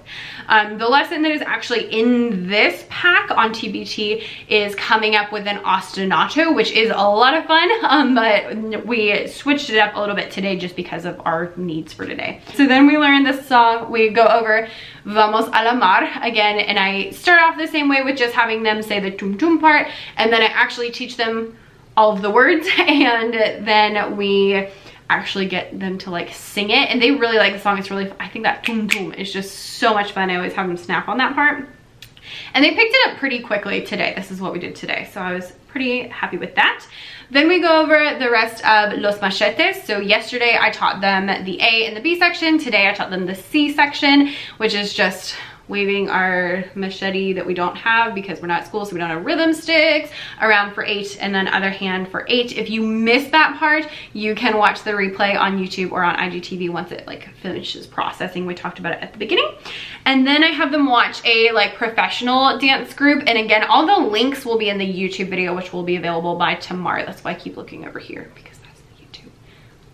Um, 0.48 0.77
the 0.77 0.88
lesson 0.88 1.22
that 1.24 1.32
is 1.32 1.42
actually 1.42 1.92
in 1.92 2.48
this 2.48 2.86
pack 2.89 3.32
on 3.32 3.51
TPT 3.51 4.24
is 4.48 4.75
coming 4.75 5.15
up 5.15 5.32
with 5.32 5.48
an 5.48 5.58
ostinato, 5.60 6.56
which 6.56 6.72
is 6.72 6.89
a 6.89 6.94
lot 6.94 7.36
of 7.36 7.46
fun, 7.46 7.70
um, 7.84 8.15
but 8.15 8.86
we 8.86 9.27
switched 9.27 9.70
it 9.70 9.77
up 9.77 9.96
a 9.96 10.00
little 10.00 10.15
bit 10.15 10.32
today 10.32 10.58
just 10.58 10.75
because 10.75 11.06
of 11.06 11.20
our 11.25 11.51
needs 11.56 11.94
for 11.94 12.06
today. 12.06 12.42
So 12.54 12.65
then 12.65 12.88
we 12.88 12.98
learn 12.98 13.24
this 13.24 13.48
song, 13.48 13.92
we 13.92 14.10
go 14.10 14.25
over 14.25 14.68
Vamos 15.06 15.48
a 15.48 15.63
la 15.63 15.75
mar 15.75 16.10
again, 16.22 16.60
and 16.60 16.80
I 16.80 17.12
start 17.12 17.42
off 17.42 17.58
the 17.58 17.68
same 17.68 17.89
way 17.89 18.01
with 18.01 18.18
just 18.18 18.34
having 18.34 18.63
them 18.63 18.82
say 18.82 19.00
the 19.00 19.12
tum 19.12 19.38
tum 19.38 19.60
part, 19.60 19.88
and 20.18 20.32
then 20.34 20.42
I 20.42 20.46
actually 20.46 20.92
teach 20.92 21.18
them 21.18 21.58
all 21.98 22.12
of 22.12 22.22
the 22.22 22.30
words, 22.30 22.68
and 22.77 23.34
then 23.68 24.18
we 24.18 24.68
actually 25.09 25.47
get 25.47 25.79
them 25.79 25.97
to 26.00 26.09
like 26.09 26.33
sing 26.33 26.69
it 26.69 26.89
and 26.89 27.01
they 27.01 27.12
really 27.12 27.38
like 27.38 27.53
the 27.53 27.59
song. 27.59 27.77
It's 27.77 27.91
really 27.91 28.12
i 28.19 28.27
think 28.27 28.43
that 28.43 28.63
tum 28.63 28.88
tum 28.88 29.13
is 29.13 29.31
just 29.31 29.51
so 29.53 29.93
much 29.93 30.12
fun. 30.12 30.29
I 30.29 30.35
always 30.35 30.53
have 30.53 30.67
them 30.67 30.77
snap 30.77 31.07
on 31.07 31.17
that 31.17 31.35
part. 31.35 31.67
And 32.53 32.63
they 32.63 32.74
picked 32.74 32.93
it 32.93 33.12
up 33.12 33.17
pretty 33.17 33.39
quickly 33.39 33.83
today. 33.83 34.13
This 34.15 34.31
is 34.31 34.41
what 34.41 34.51
we 34.51 34.59
did 34.59 34.75
today. 34.75 35.09
So 35.13 35.21
i 35.21 35.33
was 35.33 35.51
pretty 35.67 36.07
happy 36.07 36.38
with 36.38 36.55
that. 36.55 36.85
Then 37.29 37.47
we 37.47 37.59
go 37.59 37.81
over 37.81 38.17
the 38.17 38.29
rest 38.31 38.65
of 38.65 38.97
los 39.00 39.21
machetes. 39.21 39.83
So 39.83 40.00
yesterday 40.00 40.57
i 40.59 40.71
taught 40.71 41.01
them 41.01 41.27
the 41.45 41.59
a 41.62 41.85
and 41.88 41.95
the 41.95 42.01
b 42.01 42.17
section. 42.17 42.57
Today 42.57 42.89
i 42.89 42.93
taught 42.93 43.12
them 43.12 43.25
the 43.25 43.35
c 43.35 43.74
section 43.74 44.31
which 44.57 44.74
is 44.74 44.93
just 44.93 45.35
waving 45.67 46.10
our 46.10 46.63
machete 46.75 47.34
that 47.34 47.45
we 47.45 47.53
don't 47.53 47.75
have 47.75 48.13
because 48.13 48.41
we're 48.41 48.48
not 48.48 48.62
at 48.62 48.67
school 48.67 48.86
so 48.86 48.93
we 48.93 49.00
don't 49.00 49.10
have 49.10 49.25
rhythm 49.25 49.53
sticks 49.53 50.10
around 50.41 50.74
for 50.74 50.84
eight 50.84 51.17
and 51.19 51.34
then 51.34 51.48
other 51.48 51.69
hand 51.69 52.07
for 52.07 52.25
eight 52.29 52.57
if 52.57 52.69
you 52.69 52.81
miss 52.81 53.29
that 53.29 53.57
part 53.57 53.88
you 54.13 54.36
can 54.36 54.57
watch 54.57 54.84
the 54.84 54.91
replay 54.91 55.38
on 55.39 55.57
youtube 55.57 55.91
or 55.91 56.03
on 56.03 56.15
igtv 56.15 56.69
once 56.69 56.91
it 56.91 57.05
like 57.07 57.29
finishes 57.41 57.86
processing. 57.86 58.45
We 58.45 58.55
talked 58.55 58.79
about 58.79 58.93
it 58.93 59.03
at 59.03 59.13
the 59.13 59.19
beginning. 59.19 59.48
And 60.05 60.25
then 60.25 60.43
i 60.43 60.48
have 60.48 60.72
them 60.72 60.88
watch 60.88 61.24
a 61.25 61.51
like 61.51 61.75
professional 61.75 62.57
dance 62.57 62.93
group. 62.93 63.24
And 63.27 63.38
again 63.38 63.63
all 63.63 63.86
the 63.86 64.10
links 64.10 64.45
will 64.45 64.57
be 64.57 64.69
in 64.69 64.77
the 64.77 64.86
youtube 64.86 65.29
video 65.29 65.55
which 65.55 65.72
will 65.72 65.84
be 65.84 65.95
available 65.95 66.36
by 66.36 66.55
tomorrow. 66.55 67.05
That's 67.05 67.24
why 67.24 67.31
i 67.31 67.36
keep 67.36 67.57
looking 67.57 67.88
over 67.88 68.00
here 68.00 68.31
because 68.36 68.57
that's 68.60 68.81
the 68.81 69.03
youtube 69.03 69.31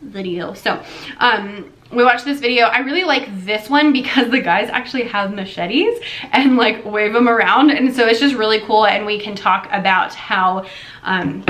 video. 0.01 0.53
So 0.53 0.83
um 1.17 1.71
we 1.91 2.03
watched 2.03 2.25
this 2.25 2.39
video. 2.39 2.65
I 2.65 2.79
really 2.79 3.03
like 3.03 3.27
this 3.45 3.69
one 3.69 3.91
because 3.93 4.29
the 4.31 4.39
guys 4.39 4.69
actually 4.69 5.03
have 5.03 5.33
machetes 5.33 5.99
and 6.31 6.57
like 6.57 6.85
wave 6.85 7.13
them 7.13 7.27
around. 7.27 7.71
And 7.71 7.93
so 7.93 8.07
it's 8.07 8.19
just 8.19 8.35
really 8.35 8.61
cool. 8.61 8.85
And 8.85 9.05
we 9.05 9.19
can 9.19 9.35
talk 9.35 9.67
about 9.71 10.13
how 10.13 10.65
um, 11.03 11.43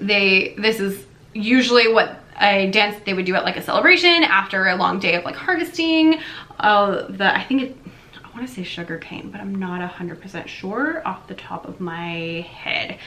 they, 0.00 0.54
this 0.58 0.80
is 0.80 1.04
usually 1.32 1.92
what 1.92 2.20
a 2.40 2.70
dance 2.70 3.00
they 3.04 3.14
would 3.14 3.26
do 3.26 3.34
at 3.34 3.44
like 3.44 3.56
a 3.56 3.62
celebration 3.62 4.24
after 4.24 4.68
a 4.68 4.76
long 4.76 4.98
day 4.98 5.14
of 5.14 5.24
like 5.24 5.36
harvesting. 5.36 6.20
Uh, 6.58 7.06
the, 7.08 7.34
I 7.34 7.44
think 7.44 7.62
it, 7.62 7.76
I 8.24 8.36
want 8.36 8.48
to 8.48 8.54
say 8.54 8.62
sugar 8.62 8.98
cane, 8.98 9.30
but 9.30 9.40
I'm 9.40 9.54
not 9.54 9.80
a 9.80 9.86
100% 9.86 10.46
sure 10.46 11.06
off 11.06 11.26
the 11.26 11.34
top 11.34 11.66
of 11.66 11.80
my 11.80 12.46
head. 12.50 12.98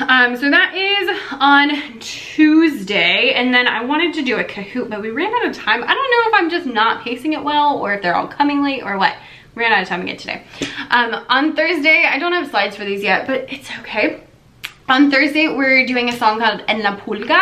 Um, 0.00 0.36
so 0.36 0.50
that 0.50 0.74
is 0.74 1.20
on 1.32 1.98
Tuesday. 2.00 3.32
And 3.34 3.52
then 3.52 3.66
I 3.66 3.84
wanted 3.84 4.14
to 4.14 4.22
do 4.22 4.38
a 4.38 4.44
Kahoot, 4.44 4.90
but 4.90 5.00
we 5.00 5.10
ran 5.10 5.32
out 5.34 5.46
of 5.46 5.56
time. 5.56 5.82
I 5.82 5.94
don't 5.94 5.96
know 5.96 6.28
if 6.28 6.34
I'm 6.34 6.50
just 6.50 6.66
not 6.66 7.04
pacing 7.04 7.32
it 7.32 7.42
well 7.42 7.78
or 7.78 7.94
if 7.94 8.02
they're 8.02 8.16
all 8.16 8.28
coming 8.28 8.62
late 8.62 8.82
or 8.82 8.98
what. 8.98 9.16
We 9.54 9.62
ran 9.62 9.72
out 9.72 9.82
of 9.82 9.88
time 9.88 10.02
again 10.02 10.16
today. 10.16 10.42
Um, 10.90 11.24
on 11.28 11.54
Thursday, 11.54 12.04
I 12.04 12.18
don't 12.18 12.32
have 12.32 12.50
slides 12.50 12.76
for 12.76 12.84
these 12.84 13.02
yet, 13.02 13.26
but 13.26 13.52
it's 13.52 13.70
okay. 13.80 14.24
On 14.86 15.10
Thursday, 15.10 15.48
we're 15.48 15.86
doing 15.86 16.10
a 16.10 16.12
song 16.12 16.40
called 16.40 16.62
En 16.68 16.82
la 16.82 16.96
Pulga. 16.96 17.40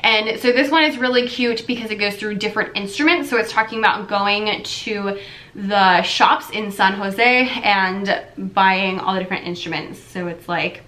And 0.00 0.38
so 0.38 0.52
this 0.52 0.70
one 0.70 0.84
is 0.84 0.98
really 0.98 1.26
cute 1.26 1.66
because 1.66 1.90
it 1.90 1.96
goes 1.96 2.16
through 2.16 2.34
different 2.34 2.76
instruments. 2.76 3.30
So 3.30 3.38
it's 3.38 3.50
talking 3.50 3.78
about 3.78 4.08
going 4.08 4.62
to 4.62 5.18
the 5.54 6.02
shops 6.02 6.50
in 6.50 6.70
San 6.70 6.94
Jose 6.94 7.48
and 7.62 8.22
buying 8.52 8.98
all 8.98 9.14
the 9.14 9.20
different 9.20 9.46
instruments. 9.46 10.00
So 10.00 10.26
it's 10.26 10.48
like 10.48 10.82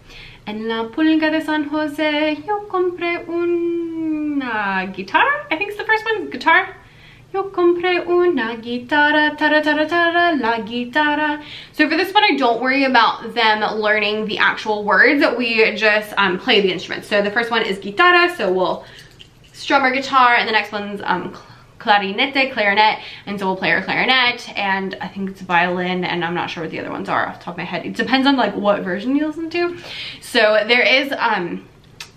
En 0.47 0.69
la 0.69 0.85
pulga 0.91 1.31
de 1.31 1.41
San 1.41 1.71
Jose, 1.71 2.37
yo 2.47 2.67
compré 2.69 3.27
una 3.27 4.87
guitarra. 4.95 5.47
I 5.51 5.57
think 5.57 5.71
it's 5.71 5.79
the 5.79 5.85
first 5.85 6.05
one, 6.05 6.29
guitar. 6.29 6.77
Yo 7.33 7.45
compré 7.45 8.07
una 8.07 8.55
guitarra, 8.57 9.37
tara 9.39 9.63
tara 9.63 9.89
tara, 9.89 10.37
la 10.37 10.59
guitarra. 10.61 11.43
So 11.73 11.89
for 11.89 11.97
this 11.97 12.13
one, 12.13 12.25
I 12.25 12.37
don't 12.37 12.61
worry 12.61 12.85
about 12.85 13.35
them 13.35 13.63
learning 13.81 14.27
the 14.27 14.37
actual 14.37 14.85
words. 14.85 15.25
We 15.39 15.75
just 15.77 16.13
um, 16.19 16.39
play 16.39 16.61
the 16.61 16.71
instruments. 16.71 17.09
So 17.09 17.23
the 17.23 17.31
first 17.31 17.51
one 17.51 17.63
is 17.63 17.79
guitarra, 17.79 18.37
so 18.37 18.53
we'll 18.53 18.85
strum 19.55 19.81
our 19.81 19.93
guitar, 19.93 20.35
and 20.35 20.47
the 20.47 20.53
next 20.53 20.73
one's 20.73 21.01
um, 21.05 21.35
clarinete, 21.85 22.53
clarinet, 22.53 22.99
and 23.27 23.39
so 23.39 23.47
we'll 23.47 23.57
play 23.57 23.73
our 23.73 23.83
clarinet, 23.83 24.49
and 24.57 24.97
I 25.01 25.09
think 25.09 25.31
it's 25.31 25.43
violin, 25.43 26.05
and 26.05 26.25
I'm 26.25 26.35
not 26.35 26.49
sure 26.49 26.63
what 26.63 26.71
the 26.71 26.81
other 26.81 26.91
ones 26.91 27.09
are 27.09 27.29
off 27.29 27.39
the 27.39 27.45
top 27.45 27.55
of 27.55 27.59
my 27.59 27.65
head. 27.65 27.85
It 27.85 27.95
depends 27.95 28.27
on 28.27 28.37
like 28.37 28.55
what 28.57 28.83
version 28.83 29.15
you 29.15 29.27
listen 29.27 29.51
to. 29.51 29.79
So 30.21 30.65
there 30.67 30.83
is, 30.83 31.13
um, 31.19 31.69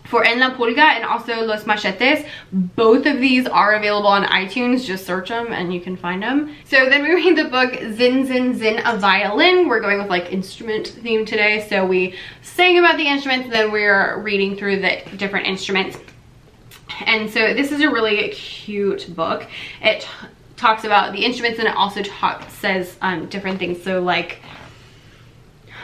for 0.05 0.23
En 0.23 0.39
La 0.39 0.55
Pulga 0.55 0.95
and 0.95 1.03
also 1.03 1.41
Los 1.41 1.65
Machetes, 1.65 2.25
both 2.53 3.05
of 3.05 3.19
these 3.19 3.45
are 3.45 3.73
available 3.73 4.07
on 4.07 4.23
iTunes. 4.23 4.85
Just 4.85 5.05
search 5.05 5.27
them 5.27 5.51
and 5.51 5.73
you 5.73 5.81
can 5.81 5.97
find 5.97 6.23
them. 6.23 6.55
So 6.63 6.89
then 6.89 7.03
we 7.03 7.13
read 7.13 7.37
the 7.37 7.49
book 7.49 7.73
Zin 7.91 8.25
Zin 8.25 8.55
Zin, 8.55 8.81
a 8.85 8.95
violin. 8.97 9.67
We're 9.67 9.81
going 9.81 9.97
with 9.97 10.09
like 10.09 10.31
instrument 10.31 10.87
theme 10.87 11.25
today. 11.25 11.67
So 11.67 11.85
we 11.85 12.15
sang 12.41 12.79
about 12.79 12.95
the 12.95 13.05
instruments, 13.05 13.49
then 13.49 13.69
we're 13.69 14.21
reading 14.21 14.55
through 14.55 14.79
the 14.79 15.01
different 15.17 15.45
instruments. 15.45 15.97
And 17.05 17.29
so 17.29 17.53
this 17.53 17.71
is 17.71 17.81
a 17.81 17.89
really 17.89 18.27
cute 18.29 19.13
book. 19.15 19.47
It 19.81 20.07
talks 20.55 20.83
about 20.83 21.13
the 21.13 21.23
instruments 21.23 21.59
and 21.59 21.67
it 21.67 21.75
also 21.75 22.01
says 22.49 22.97
um, 23.01 23.27
different 23.27 23.59
things. 23.59 23.81
So 23.83 24.01
like 24.01 24.39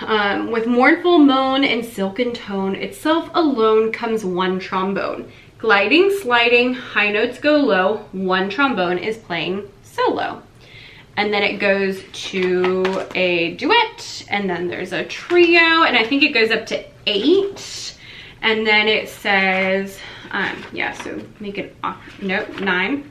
um, 0.02 0.52
with 0.52 0.68
mournful 0.68 1.20
moan 1.20 1.64
and 1.64 1.86
silken 1.86 2.34
tone, 2.34 2.76
itself 2.76 3.30
alone 3.34 3.92
comes 3.92 4.26
one 4.26 4.60
trombone. 4.60 5.32
Gliding, 5.58 6.12
sliding, 6.22 6.74
high 6.74 7.10
notes 7.10 7.40
go 7.40 7.56
low, 7.56 8.06
one 8.12 8.50
trombone 8.50 8.98
is 8.98 9.18
playing 9.18 9.70
solo. 9.84 10.42
And 11.16 11.32
then 11.32 11.44
it 11.44 11.60
goes 11.60 12.04
to 12.32 13.06
a 13.14 13.54
duet, 13.54 14.26
and 14.30 14.50
then 14.50 14.68
there's 14.68 14.92
a 14.92 15.06
trio, 15.06 15.84
and 15.84 15.96
I 15.96 16.04
think 16.04 16.24
it 16.24 16.34
goes 16.34 16.50
up 16.50 16.66
to 16.66 16.84
eight. 17.06 17.96
And 18.42 18.66
then 18.68 18.88
it 18.88 19.08
says, 19.08 20.00
um, 20.32 20.64
yeah, 20.72 20.92
so 20.94 21.22
make 21.40 21.58
it 21.58 21.76
off, 21.84 22.02
nope, 22.22 22.60
nine, 22.60 23.10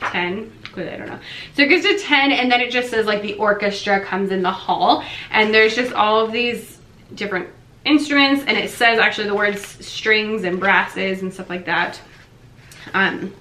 10, 0.00 0.52
I 0.76 0.96
don't 0.96 1.08
know. 1.08 1.18
So 1.54 1.62
it 1.62 1.68
goes 1.68 1.82
to 1.82 1.98
10 1.98 2.32
and 2.32 2.50
then 2.50 2.60
it 2.60 2.70
just 2.70 2.90
says 2.90 3.06
like 3.06 3.22
the 3.22 3.34
orchestra 3.34 4.04
comes 4.04 4.30
in 4.30 4.42
the 4.42 4.50
hall 4.50 5.04
and 5.30 5.52
there's 5.52 5.74
just 5.74 5.92
all 5.92 6.24
of 6.24 6.32
these 6.32 6.78
different 7.14 7.48
instruments 7.84 8.44
and 8.46 8.56
it 8.56 8.70
says 8.70 8.98
actually 8.98 9.26
the 9.28 9.34
words 9.34 9.62
strings 9.84 10.44
and 10.44 10.60
brasses 10.60 11.22
and 11.22 11.32
stuff 11.32 11.50
like 11.50 11.66
that. 11.66 12.00
Um, 12.94 13.34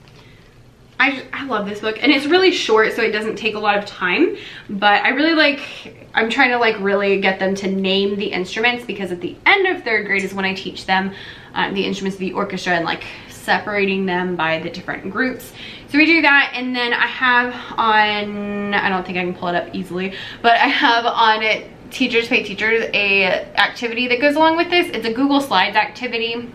I, 0.99 1.23
I 1.31 1.45
love 1.45 1.67
this 1.67 1.79
book 1.79 2.01
and 2.01 2.11
it's 2.11 2.25
really 2.25 2.51
short 2.51 2.93
so 2.93 3.01
it 3.03 3.11
doesn't 3.11 3.35
take 3.35 3.55
a 3.55 3.59
lot 3.59 3.77
of 3.77 3.85
time 3.85 4.35
but 4.69 5.03
I 5.03 5.09
really 5.09 5.33
like 5.33 6.05
I'm 6.13 6.29
trying 6.29 6.49
to 6.49 6.57
like 6.57 6.79
really 6.79 7.21
get 7.21 7.39
them 7.39 7.53
to 7.55 7.67
name 7.67 8.15
the 8.15 8.25
instruments 8.25 8.85
because 8.85 9.11
at 9.11 9.21
the 9.21 9.35
end 9.45 9.67
of 9.67 9.83
third 9.83 10.07
grade 10.07 10.23
is 10.23 10.33
when 10.33 10.45
I 10.45 10.55
teach 10.55 10.85
them 10.85 11.13
um, 11.53 11.73
the 11.73 11.85
instruments 11.85 12.15
of 12.15 12.21
the 12.21 12.33
orchestra 12.33 12.73
and 12.73 12.85
like 12.85 13.03
separating 13.29 14.05
them 14.05 14.35
by 14.35 14.59
the 14.59 14.69
different 14.69 15.09
groups. 15.11 15.53
So 15.89 15.97
we 15.97 16.05
do 16.05 16.21
that 16.21 16.51
and 16.53 16.75
then 16.75 16.93
I 16.93 17.07
have 17.07 17.53
on, 17.77 18.73
I 18.73 18.89
don't 18.89 19.05
think 19.05 19.17
I 19.17 19.23
can 19.23 19.33
pull 19.33 19.49
it 19.49 19.55
up 19.55 19.73
easily, 19.73 20.15
but 20.41 20.53
I 20.53 20.67
have 20.67 21.05
on 21.05 21.43
it 21.43 21.71
Teachers 21.91 22.27
Pay 22.27 22.43
Teachers 22.43 22.89
a 22.93 23.45
activity 23.55 24.07
that 24.07 24.19
goes 24.19 24.35
along 24.35 24.57
with 24.57 24.69
this. 24.69 24.87
It's 24.89 25.05
a 25.05 25.13
Google 25.13 25.39
Slides 25.39 25.77
activity 25.77 26.51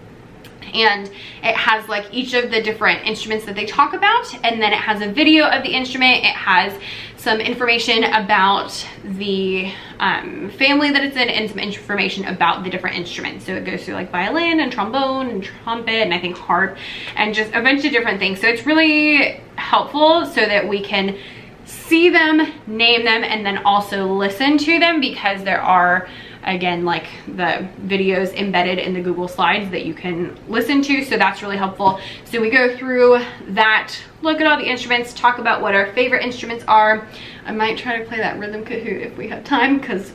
and 0.75 1.11
it 1.43 1.55
has 1.55 1.88
like 1.88 2.07
each 2.12 2.35
of 2.35 2.50
the 2.50 2.62
different 2.62 3.07
instruments 3.07 3.45
that 3.47 3.55
they 3.55 3.67
talk 3.67 3.93
about 3.93 4.33
and 4.45 4.61
then 4.61 4.73
it 4.73 4.79
has 4.79 5.00
a 5.02 5.12
video 5.12 5.47
of 5.47 5.62
the 5.62 5.71
instrument. 5.71 6.25
It 6.25 6.35
has 6.35 6.79
some 7.17 7.41
information 7.41 8.02
about 8.02 8.87
the 9.05 9.73
um, 10.00 10.50
family 10.50 10.91
that 10.91 11.05
it's 11.05 11.17
in 11.17 11.29
and 11.29 11.49
some 11.49 11.61
information 11.61 12.25
about 12.25 12.64
the 12.64 12.71
different 12.71 12.97
instruments. 12.97 13.47
So 13.47 13.55
it 13.55 13.64
goes 13.64 13.85
through 13.85 13.95
like 13.95 14.11
violin 14.11 14.59
and 14.61 14.73
trombone 14.73 15.29
and 15.29 15.45
trumpet 15.45 15.95
and 15.95 16.12
I 16.12 16.19
think 16.19 16.37
harp 16.37 16.76
and 17.14 17.33
just 17.33 17.52
a 17.52 17.62
bunch 17.62 17.85
of 17.85 17.93
different 17.93 18.19
things. 18.19 18.41
So 18.41 18.49
it's 18.49 18.67
really 18.67 19.41
helpful 19.57 20.26
so 20.26 20.41
that 20.41 20.69
we 20.69 20.83
can 20.83 21.17
see 21.64 22.09
them 22.09 22.38
name 22.67 23.05
them 23.05 23.23
and 23.23 23.47
then 23.47 23.59
also 23.59 24.07
listen 24.07 24.59
to 24.59 24.79
them 24.81 25.00
because 25.00 25.45
there 25.45 25.62
are 25.62 26.09
again 26.44 26.84
like 26.84 27.06
the 27.26 27.68
videos 27.87 28.34
embedded 28.34 28.78
in 28.78 28.94
the 28.94 29.00
Google 29.00 29.28
Slides 29.28 29.70
that 29.70 29.84
you 29.84 29.94
can 29.94 30.37
listen 30.49 30.82
to 30.82 31.04
so 31.04 31.16
that's 31.16 31.42
really 31.42 31.56
helpful. 31.56 32.00
So 32.25 32.40
we 32.40 32.50
go 32.50 32.76
through 32.76 33.25
that. 33.49 33.94
Look 34.22 34.40
at 34.40 34.46
all 34.46 34.56
the 34.56 34.68
instruments 34.68 35.12
talk 35.14 35.38
about 35.38 35.62
what 35.62 35.75
our 35.75 35.92
favorite 35.92 36.25
instruments 36.25 36.64
are. 36.66 37.06
I 37.44 37.52
might 37.52 37.78
try 37.78 37.99
to 37.99 38.04
play 38.04 38.18
that 38.18 38.38
rhythm 38.38 38.64
Kahoot 38.64 39.00
if 39.00 39.16
we 39.16 39.28
have 39.28 39.44
time 39.44 39.78
because 39.78 40.12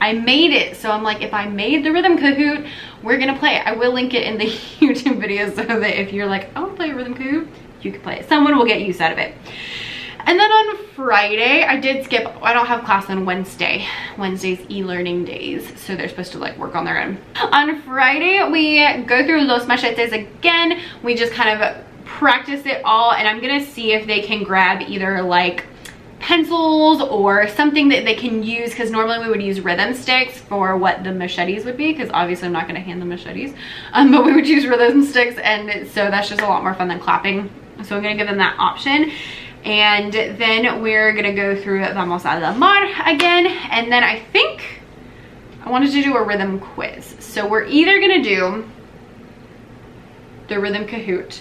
I 0.00 0.14
made 0.14 0.52
it. 0.52 0.76
So 0.76 0.90
I'm 0.90 1.02
like 1.02 1.22
if 1.22 1.34
I 1.34 1.46
made 1.46 1.84
the 1.84 1.92
rhythm 1.92 2.16
Kahoot 2.16 2.68
we're 3.02 3.18
gonna 3.18 3.38
play 3.38 3.56
it. 3.56 3.66
I 3.66 3.72
will 3.72 3.92
link 3.92 4.14
it 4.14 4.24
in 4.24 4.38
the 4.38 4.46
YouTube 4.80 5.20
video 5.20 5.48
so 5.50 5.62
that 5.62 6.00
if 6.00 6.12
you're 6.12 6.26
like 6.26 6.54
I 6.56 6.60
want 6.60 6.72
to 6.72 6.76
play 6.76 6.90
a 6.90 6.94
rhythm 6.94 7.14
Kahoot 7.14 7.48
you 7.82 7.92
can 7.92 8.00
play 8.02 8.20
it. 8.20 8.28
Someone 8.28 8.56
will 8.56 8.66
get 8.66 8.82
use 8.82 9.00
out 9.00 9.12
of 9.12 9.18
it 9.18 9.34
and 10.26 10.38
then 10.38 10.50
on 10.50 10.86
Friday, 10.94 11.62
I 11.62 11.78
did 11.78 12.04
skip, 12.04 12.26
I 12.42 12.52
don't 12.52 12.66
have 12.66 12.84
class 12.84 13.08
on 13.08 13.24
Wednesday. 13.24 13.86
Wednesday's 14.18 14.60
e-learning 14.70 15.24
days, 15.24 15.72
so 15.80 15.96
they're 15.96 16.08
supposed 16.08 16.32
to 16.32 16.38
like 16.38 16.56
work 16.58 16.74
on 16.74 16.84
their 16.84 17.00
own. 17.00 17.18
On 17.36 17.80
Friday, 17.82 18.48
we 18.50 19.04
go 19.04 19.24
through 19.24 19.42
Los 19.42 19.66
Machetes 19.66 20.12
again. 20.12 20.80
We 21.02 21.14
just 21.14 21.32
kind 21.32 21.62
of 21.62 21.84
practice 22.04 22.66
it 22.66 22.82
all, 22.84 23.12
and 23.12 23.26
I'm 23.26 23.40
gonna 23.40 23.64
see 23.64 23.92
if 23.92 24.06
they 24.06 24.20
can 24.20 24.42
grab 24.42 24.82
either 24.82 25.22
like 25.22 25.64
pencils 26.20 27.00
or 27.00 27.48
something 27.48 27.88
that 27.88 28.04
they 28.04 28.14
can 28.14 28.42
use 28.42 28.70
because 28.70 28.90
normally 28.90 29.18
we 29.20 29.28
would 29.30 29.42
use 29.42 29.60
rhythm 29.60 29.94
sticks 29.94 30.38
for 30.38 30.76
what 30.76 31.02
the 31.02 31.10
machetes 31.10 31.64
would 31.64 31.78
be 31.78 31.92
because 31.92 32.10
obviously 32.12 32.46
I'm 32.46 32.52
not 32.52 32.64
going 32.64 32.74
to 32.74 32.80
hand 32.82 33.00
the 33.00 33.06
machetes 33.06 33.54
um, 33.94 34.12
but 34.12 34.24
we 34.24 34.34
would 34.34 34.46
use 34.46 34.66
rhythm 34.66 35.02
sticks 35.02 35.38
and 35.42 35.88
so 35.88 36.10
that's 36.10 36.28
just 36.28 36.42
a 36.42 36.46
lot 36.46 36.62
more 36.62 36.74
fun 36.74 36.88
than 36.88 37.00
clapping 37.00 37.50
so 37.82 37.96
I'm 37.96 38.02
going 38.02 38.16
to 38.16 38.22
give 38.22 38.28
them 38.28 38.36
that 38.36 38.54
option 38.58 39.10
and 39.64 40.12
then 40.12 40.82
we're 40.82 41.12
gonna 41.12 41.34
go 41.34 41.60
through 41.60 41.80
Vamos 41.80 42.24
a 42.24 42.40
la 42.40 42.54
Mar 42.54 42.84
again. 43.06 43.46
And 43.46 43.92
then 43.92 44.02
I 44.02 44.20
think 44.20 44.80
I 45.64 45.70
wanted 45.70 45.92
to 45.92 46.02
do 46.02 46.16
a 46.16 46.24
rhythm 46.24 46.58
quiz. 46.58 47.16
So 47.20 47.46
we're 47.46 47.66
either 47.66 48.00
gonna 48.00 48.22
do 48.22 48.68
the 50.48 50.58
rhythm 50.58 50.86
Kahoot 50.86 51.40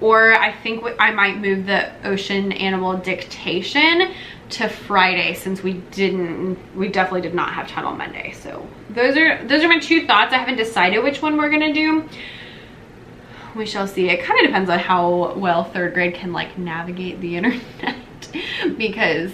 or 0.00 0.34
I 0.34 0.52
think 0.52 0.84
I 0.98 1.10
might 1.12 1.38
move 1.38 1.66
the 1.66 1.90
ocean 2.06 2.52
animal 2.52 2.96
dictation 2.96 4.12
to 4.50 4.68
Friday 4.68 5.34
since 5.34 5.62
we 5.62 5.74
didn't, 5.90 6.58
we 6.76 6.88
definitely 6.88 7.22
did 7.22 7.34
not 7.34 7.52
have 7.52 7.68
time 7.68 7.86
on 7.86 7.98
Monday. 7.98 8.32
So 8.32 8.66
those 8.90 9.16
are, 9.16 9.44
those 9.46 9.64
are 9.64 9.68
my 9.68 9.78
two 9.78 10.06
thoughts. 10.06 10.32
I 10.32 10.36
haven't 10.36 10.56
decided 10.56 11.02
which 11.02 11.22
one 11.22 11.36
we're 11.36 11.50
gonna 11.50 11.72
do. 11.72 12.08
We 13.54 13.66
shall 13.66 13.86
see. 13.86 14.08
It 14.08 14.24
kind 14.24 14.40
of 14.40 14.46
depends 14.46 14.68
on 14.68 14.78
how 14.78 15.34
well 15.34 15.64
third 15.64 15.94
grade 15.94 16.14
can 16.14 16.32
like 16.32 16.58
navigate 16.58 17.20
the 17.20 17.36
internet 17.38 17.94
because 18.76 19.32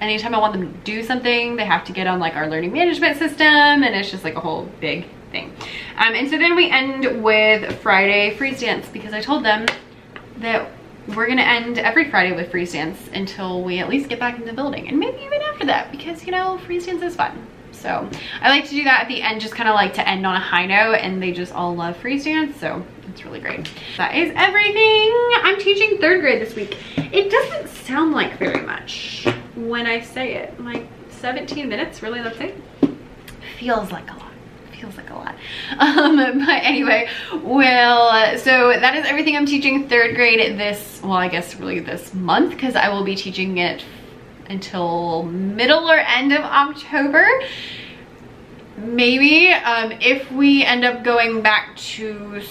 anytime 0.00 0.34
I 0.34 0.38
want 0.38 0.52
them 0.52 0.72
to 0.72 0.78
do 0.80 1.02
something, 1.02 1.56
they 1.56 1.64
have 1.64 1.84
to 1.84 1.92
get 1.92 2.06
on 2.06 2.20
like 2.20 2.36
our 2.36 2.48
learning 2.48 2.72
management 2.72 3.18
system 3.18 3.46
and 3.46 3.94
it's 3.94 4.10
just 4.10 4.24
like 4.24 4.34
a 4.34 4.40
whole 4.40 4.68
big 4.80 5.06
thing. 5.30 5.54
Um, 5.96 6.14
and 6.14 6.28
so 6.30 6.38
then 6.38 6.54
we 6.54 6.70
end 6.70 7.22
with 7.22 7.80
Friday 7.80 8.36
freeze 8.36 8.60
dance 8.60 8.88
because 8.88 9.12
I 9.12 9.20
told 9.20 9.44
them 9.44 9.66
that 10.38 10.70
we're 11.08 11.26
gonna 11.26 11.42
end 11.42 11.78
every 11.78 12.10
Friday 12.10 12.34
with 12.34 12.50
freeze 12.50 12.72
dance 12.72 13.08
until 13.12 13.62
we 13.62 13.78
at 13.78 13.88
least 13.88 14.08
get 14.08 14.20
back 14.20 14.38
in 14.38 14.44
the 14.44 14.52
building 14.52 14.88
and 14.88 14.98
maybe 14.98 15.20
even 15.22 15.40
after 15.42 15.66
that 15.66 15.90
because 15.90 16.24
you 16.24 16.30
know 16.30 16.58
freeze 16.58 16.86
dance 16.86 17.02
is 17.02 17.16
fun. 17.16 17.46
So 17.72 18.08
I 18.40 18.50
like 18.50 18.64
to 18.64 18.70
do 18.70 18.84
that 18.84 19.02
at 19.02 19.08
the 19.08 19.22
end 19.22 19.40
just 19.40 19.54
kind 19.54 19.68
of 19.68 19.74
like 19.74 19.94
to 19.94 20.08
end 20.08 20.24
on 20.26 20.36
a 20.36 20.40
high 20.40 20.66
note 20.66 20.94
and 20.94 21.20
they 21.20 21.32
just 21.32 21.52
all 21.52 21.74
love 21.74 21.96
freeze 21.96 22.24
dance 22.24 22.60
so 22.60 22.84
it's 23.12 23.24
really 23.24 23.40
great. 23.40 23.70
That 23.98 24.14
is 24.14 24.32
everything. 24.34 25.12
I'm 25.42 25.58
teaching 25.58 25.98
third 25.98 26.22
grade 26.22 26.40
this 26.40 26.54
week. 26.56 26.78
It 26.96 27.30
doesn't 27.30 27.68
sound 27.84 28.12
like 28.12 28.38
very 28.38 28.64
much 28.64 29.26
when 29.54 29.86
I 29.86 30.00
say 30.00 30.34
it. 30.36 30.58
Like 30.58 30.86
17 31.10 31.68
minutes, 31.68 32.02
really 32.02 32.22
that's 32.22 32.40
it? 32.40 32.56
Feels 33.58 33.92
like 33.92 34.10
a 34.10 34.14
lot 34.14 34.22
feels 34.82 34.96
like 34.96 35.10
a 35.10 35.14
lot. 35.14 35.34
Um, 35.78 36.16
but 36.16 36.62
anyway, 36.64 37.08
well, 37.42 38.36
so 38.38 38.70
that 38.70 38.96
is 38.96 39.06
everything 39.06 39.36
I'm 39.36 39.46
teaching 39.46 39.88
third 39.88 40.16
grade 40.16 40.58
this, 40.58 41.00
well, 41.02 41.12
I 41.12 41.28
guess 41.28 41.54
really 41.54 41.80
this 41.80 42.12
month 42.14 42.50
because 42.50 42.74
I 42.74 42.88
will 42.88 43.04
be 43.04 43.14
teaching 43.14 43.58
it 43.58 43.84
until 44.48 45.22
middle 45.24 45.88
or 45.88 45.98
end 45.98 46.32
of 46.32 46.40
October. 46.40 47.26
Maybe 48.76 49.50
um, 49.52 49.92
if 49.92 50.30
we 50.32 50.64
end 50.64 50.84
up 50.84 51.04
going 51.04 51.42
back 51.42 51.76
to 51.76 52.42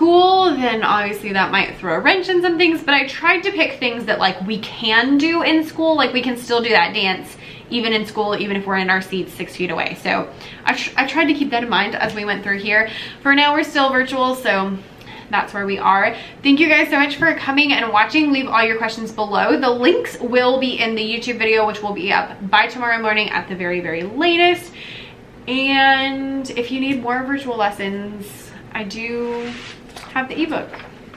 school, 0.00 0.46
then 0.56 0.82
obviously 0.82 1.30
that 1.34 1.52
might 1.52 1.76
throw 1.76 1.94
a 1.94 2.00
wrench 2.00 2.30
in 2.30 2.40
some 2.40 2.56
things, 2.56 2.82
but 2.82 2.94
I 2.94 3.06
tried 3.06 3.42
to 3.42 3.52
pick 3.52 3.78
things 3.78 4.06
that 4.06 4.18
like 4.18 4.40
we 4.46 4.58
can 4.60 5.18
do 5.18 5.42
in 5.42 5.62
school, 5.62 5.94
like 5.94 6.14
we 6.14 6.22
can 6.22 6.38
still 6.38 6.62
do 6.62 6.70
that 6.70 6.94
dance 6.94 7.36
even 7.68 7.92
in 7.92 8.06
school, 8.06 8.34
even 8.34 8.56
if 8.56 8.66
we're 8.66 8.78
in 8.78 8.88
our 8.88 9.02
seats 9.02 9.34
six 9.34 9.54
feet 9.54 9.70
away. 9.70 9.98
So 10.02 10.32
I, 10.64 10.72
tr 10.72 10.90
I 10.96 11.06
tried 11.06 11.26
to 11.26 11.34
keep 11.34 11.50
that 11.50 11.64
in 11.64 11.68
mind 11.68 11.96
as 11.96 12.14
we 12.14 12.24
went 12.24 12.42
through 12.42 12.60
here. 12.60 12.88
For 13.20 13.34
now, 13.34 13.52
we're 13.52 13.62
still 13.62 13.90
virtual, 13.90 14.36
so 14.36 14.78
that's 15.28 15.52
where 15.52 15.66
we 15.66 15.76
are. 15.76 16.16
Thank 16.42 16.60
you 16.60 16.70
guys 16.70 16.88
so 16.88 16.98
much 16.98 17.16
for 17.16 17.34
coming 17.34 17.74
and 17.74 17.92
watching. 17.92 18.32
Leave 18.32 18.48
all 18.48 18.64
your 18.64 18.78
questions 18.78 19.12
below. 19.12 19.60
The 19.60 19.68
links 19.68 20.18
will 20.18 20.58
be 20.58 20.80
in 20.80 20.94
the 20.94 21.02
YouTube 21.02 21.36
video, 21.36 21.66
which 21.66 21.82
will 21.82 21.92
be 21.92 22.10
up 22.10 22.48
by 22.48 22.68
tomorrow 22.68 23.02
morning 23.02 23.28
at 23.28 23.50
the 23.50 23.54
very, 23.54 23.80
very 23.80 24.04
latest. 24.04 24.72
And 25.46 26.48
if 26.48 26.70
you 26.70 26.80
need 26.80 27.02
more 27.02 27.22
virtual 27.22 27.58
lessons, 27.58 28.50
I 28.72 28.84
do 28.84 29.52
have 30.12 30.28
the 30.28 30.40
ebook 30.42 30.68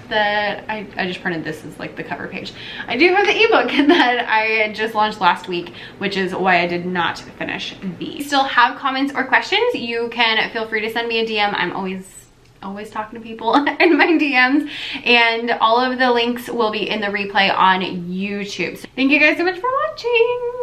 that 0.10 0.66
I, 0.70 0.86
I 0.96 1.08
just 1.08 1.22
printed 1.22 1.44
this 1.44 1.64
as 1.66 1.80
like 1.80 1.96
the 1.96 2.04
cover 2.04 2.28
page. 2.28 2.54
I 2.88 2.98
do 2.98 3.08
have 3.14 3.26
the 3.26 3.36
ebook 3.36 3.72
that 3.88 4.28
I 4.30 4.72
just 4.74 4.96
launched 4.96 5.22
last 5.22 5.48
week, 5.48 5.74
which 5.98 6.18
is 6.18 6.34
why 6.36 6.62
I 6.62 6.68
did 6.68 6.86
not 6.86 7.20
finish 7.20 7.76
these. 8.00 8.28
Still 8.28 8.44
have 8.44 8.78
comments 8.78 9.14
or 9.16 9.26
questions, 9.26 9.74
you 9.74 10.10
can 10.10 10.50
feel 10.52 10.68
free 10.68 10.82
to 10.82 10.92
send 10.92 11.08
me 11.08 11.20
a 11.20 11.26
DM. 11.26 11.54
I'm 11.56 11.74
always 11.74 12.20
always 12.62 12.90
talking 12.90 13.20
to 13.20 13.24
people 13.24 13.56
in 13.80 13.98
my 13.98 14.08
DMs 14.08 14.70
and 15.04 15.52
all 15.60 15.80
of 15.80 16.00
the 16.00 16.10
links 16.12 16.48
will 16.48 16.72
be 16.72 16.90
in 16.90 17.02
the 17.02 17.08
replay 17.08 17.54
on 17.54 17.82
YouTube. 17.82 18.78
So 18.78 18.88
thank 18.96 19.12
you 19.12 19.20
guys 19.20 19.38
so 19.38 19.44
much 19.44 19.60
for 19.60 19.70
watching. 19.90 20.63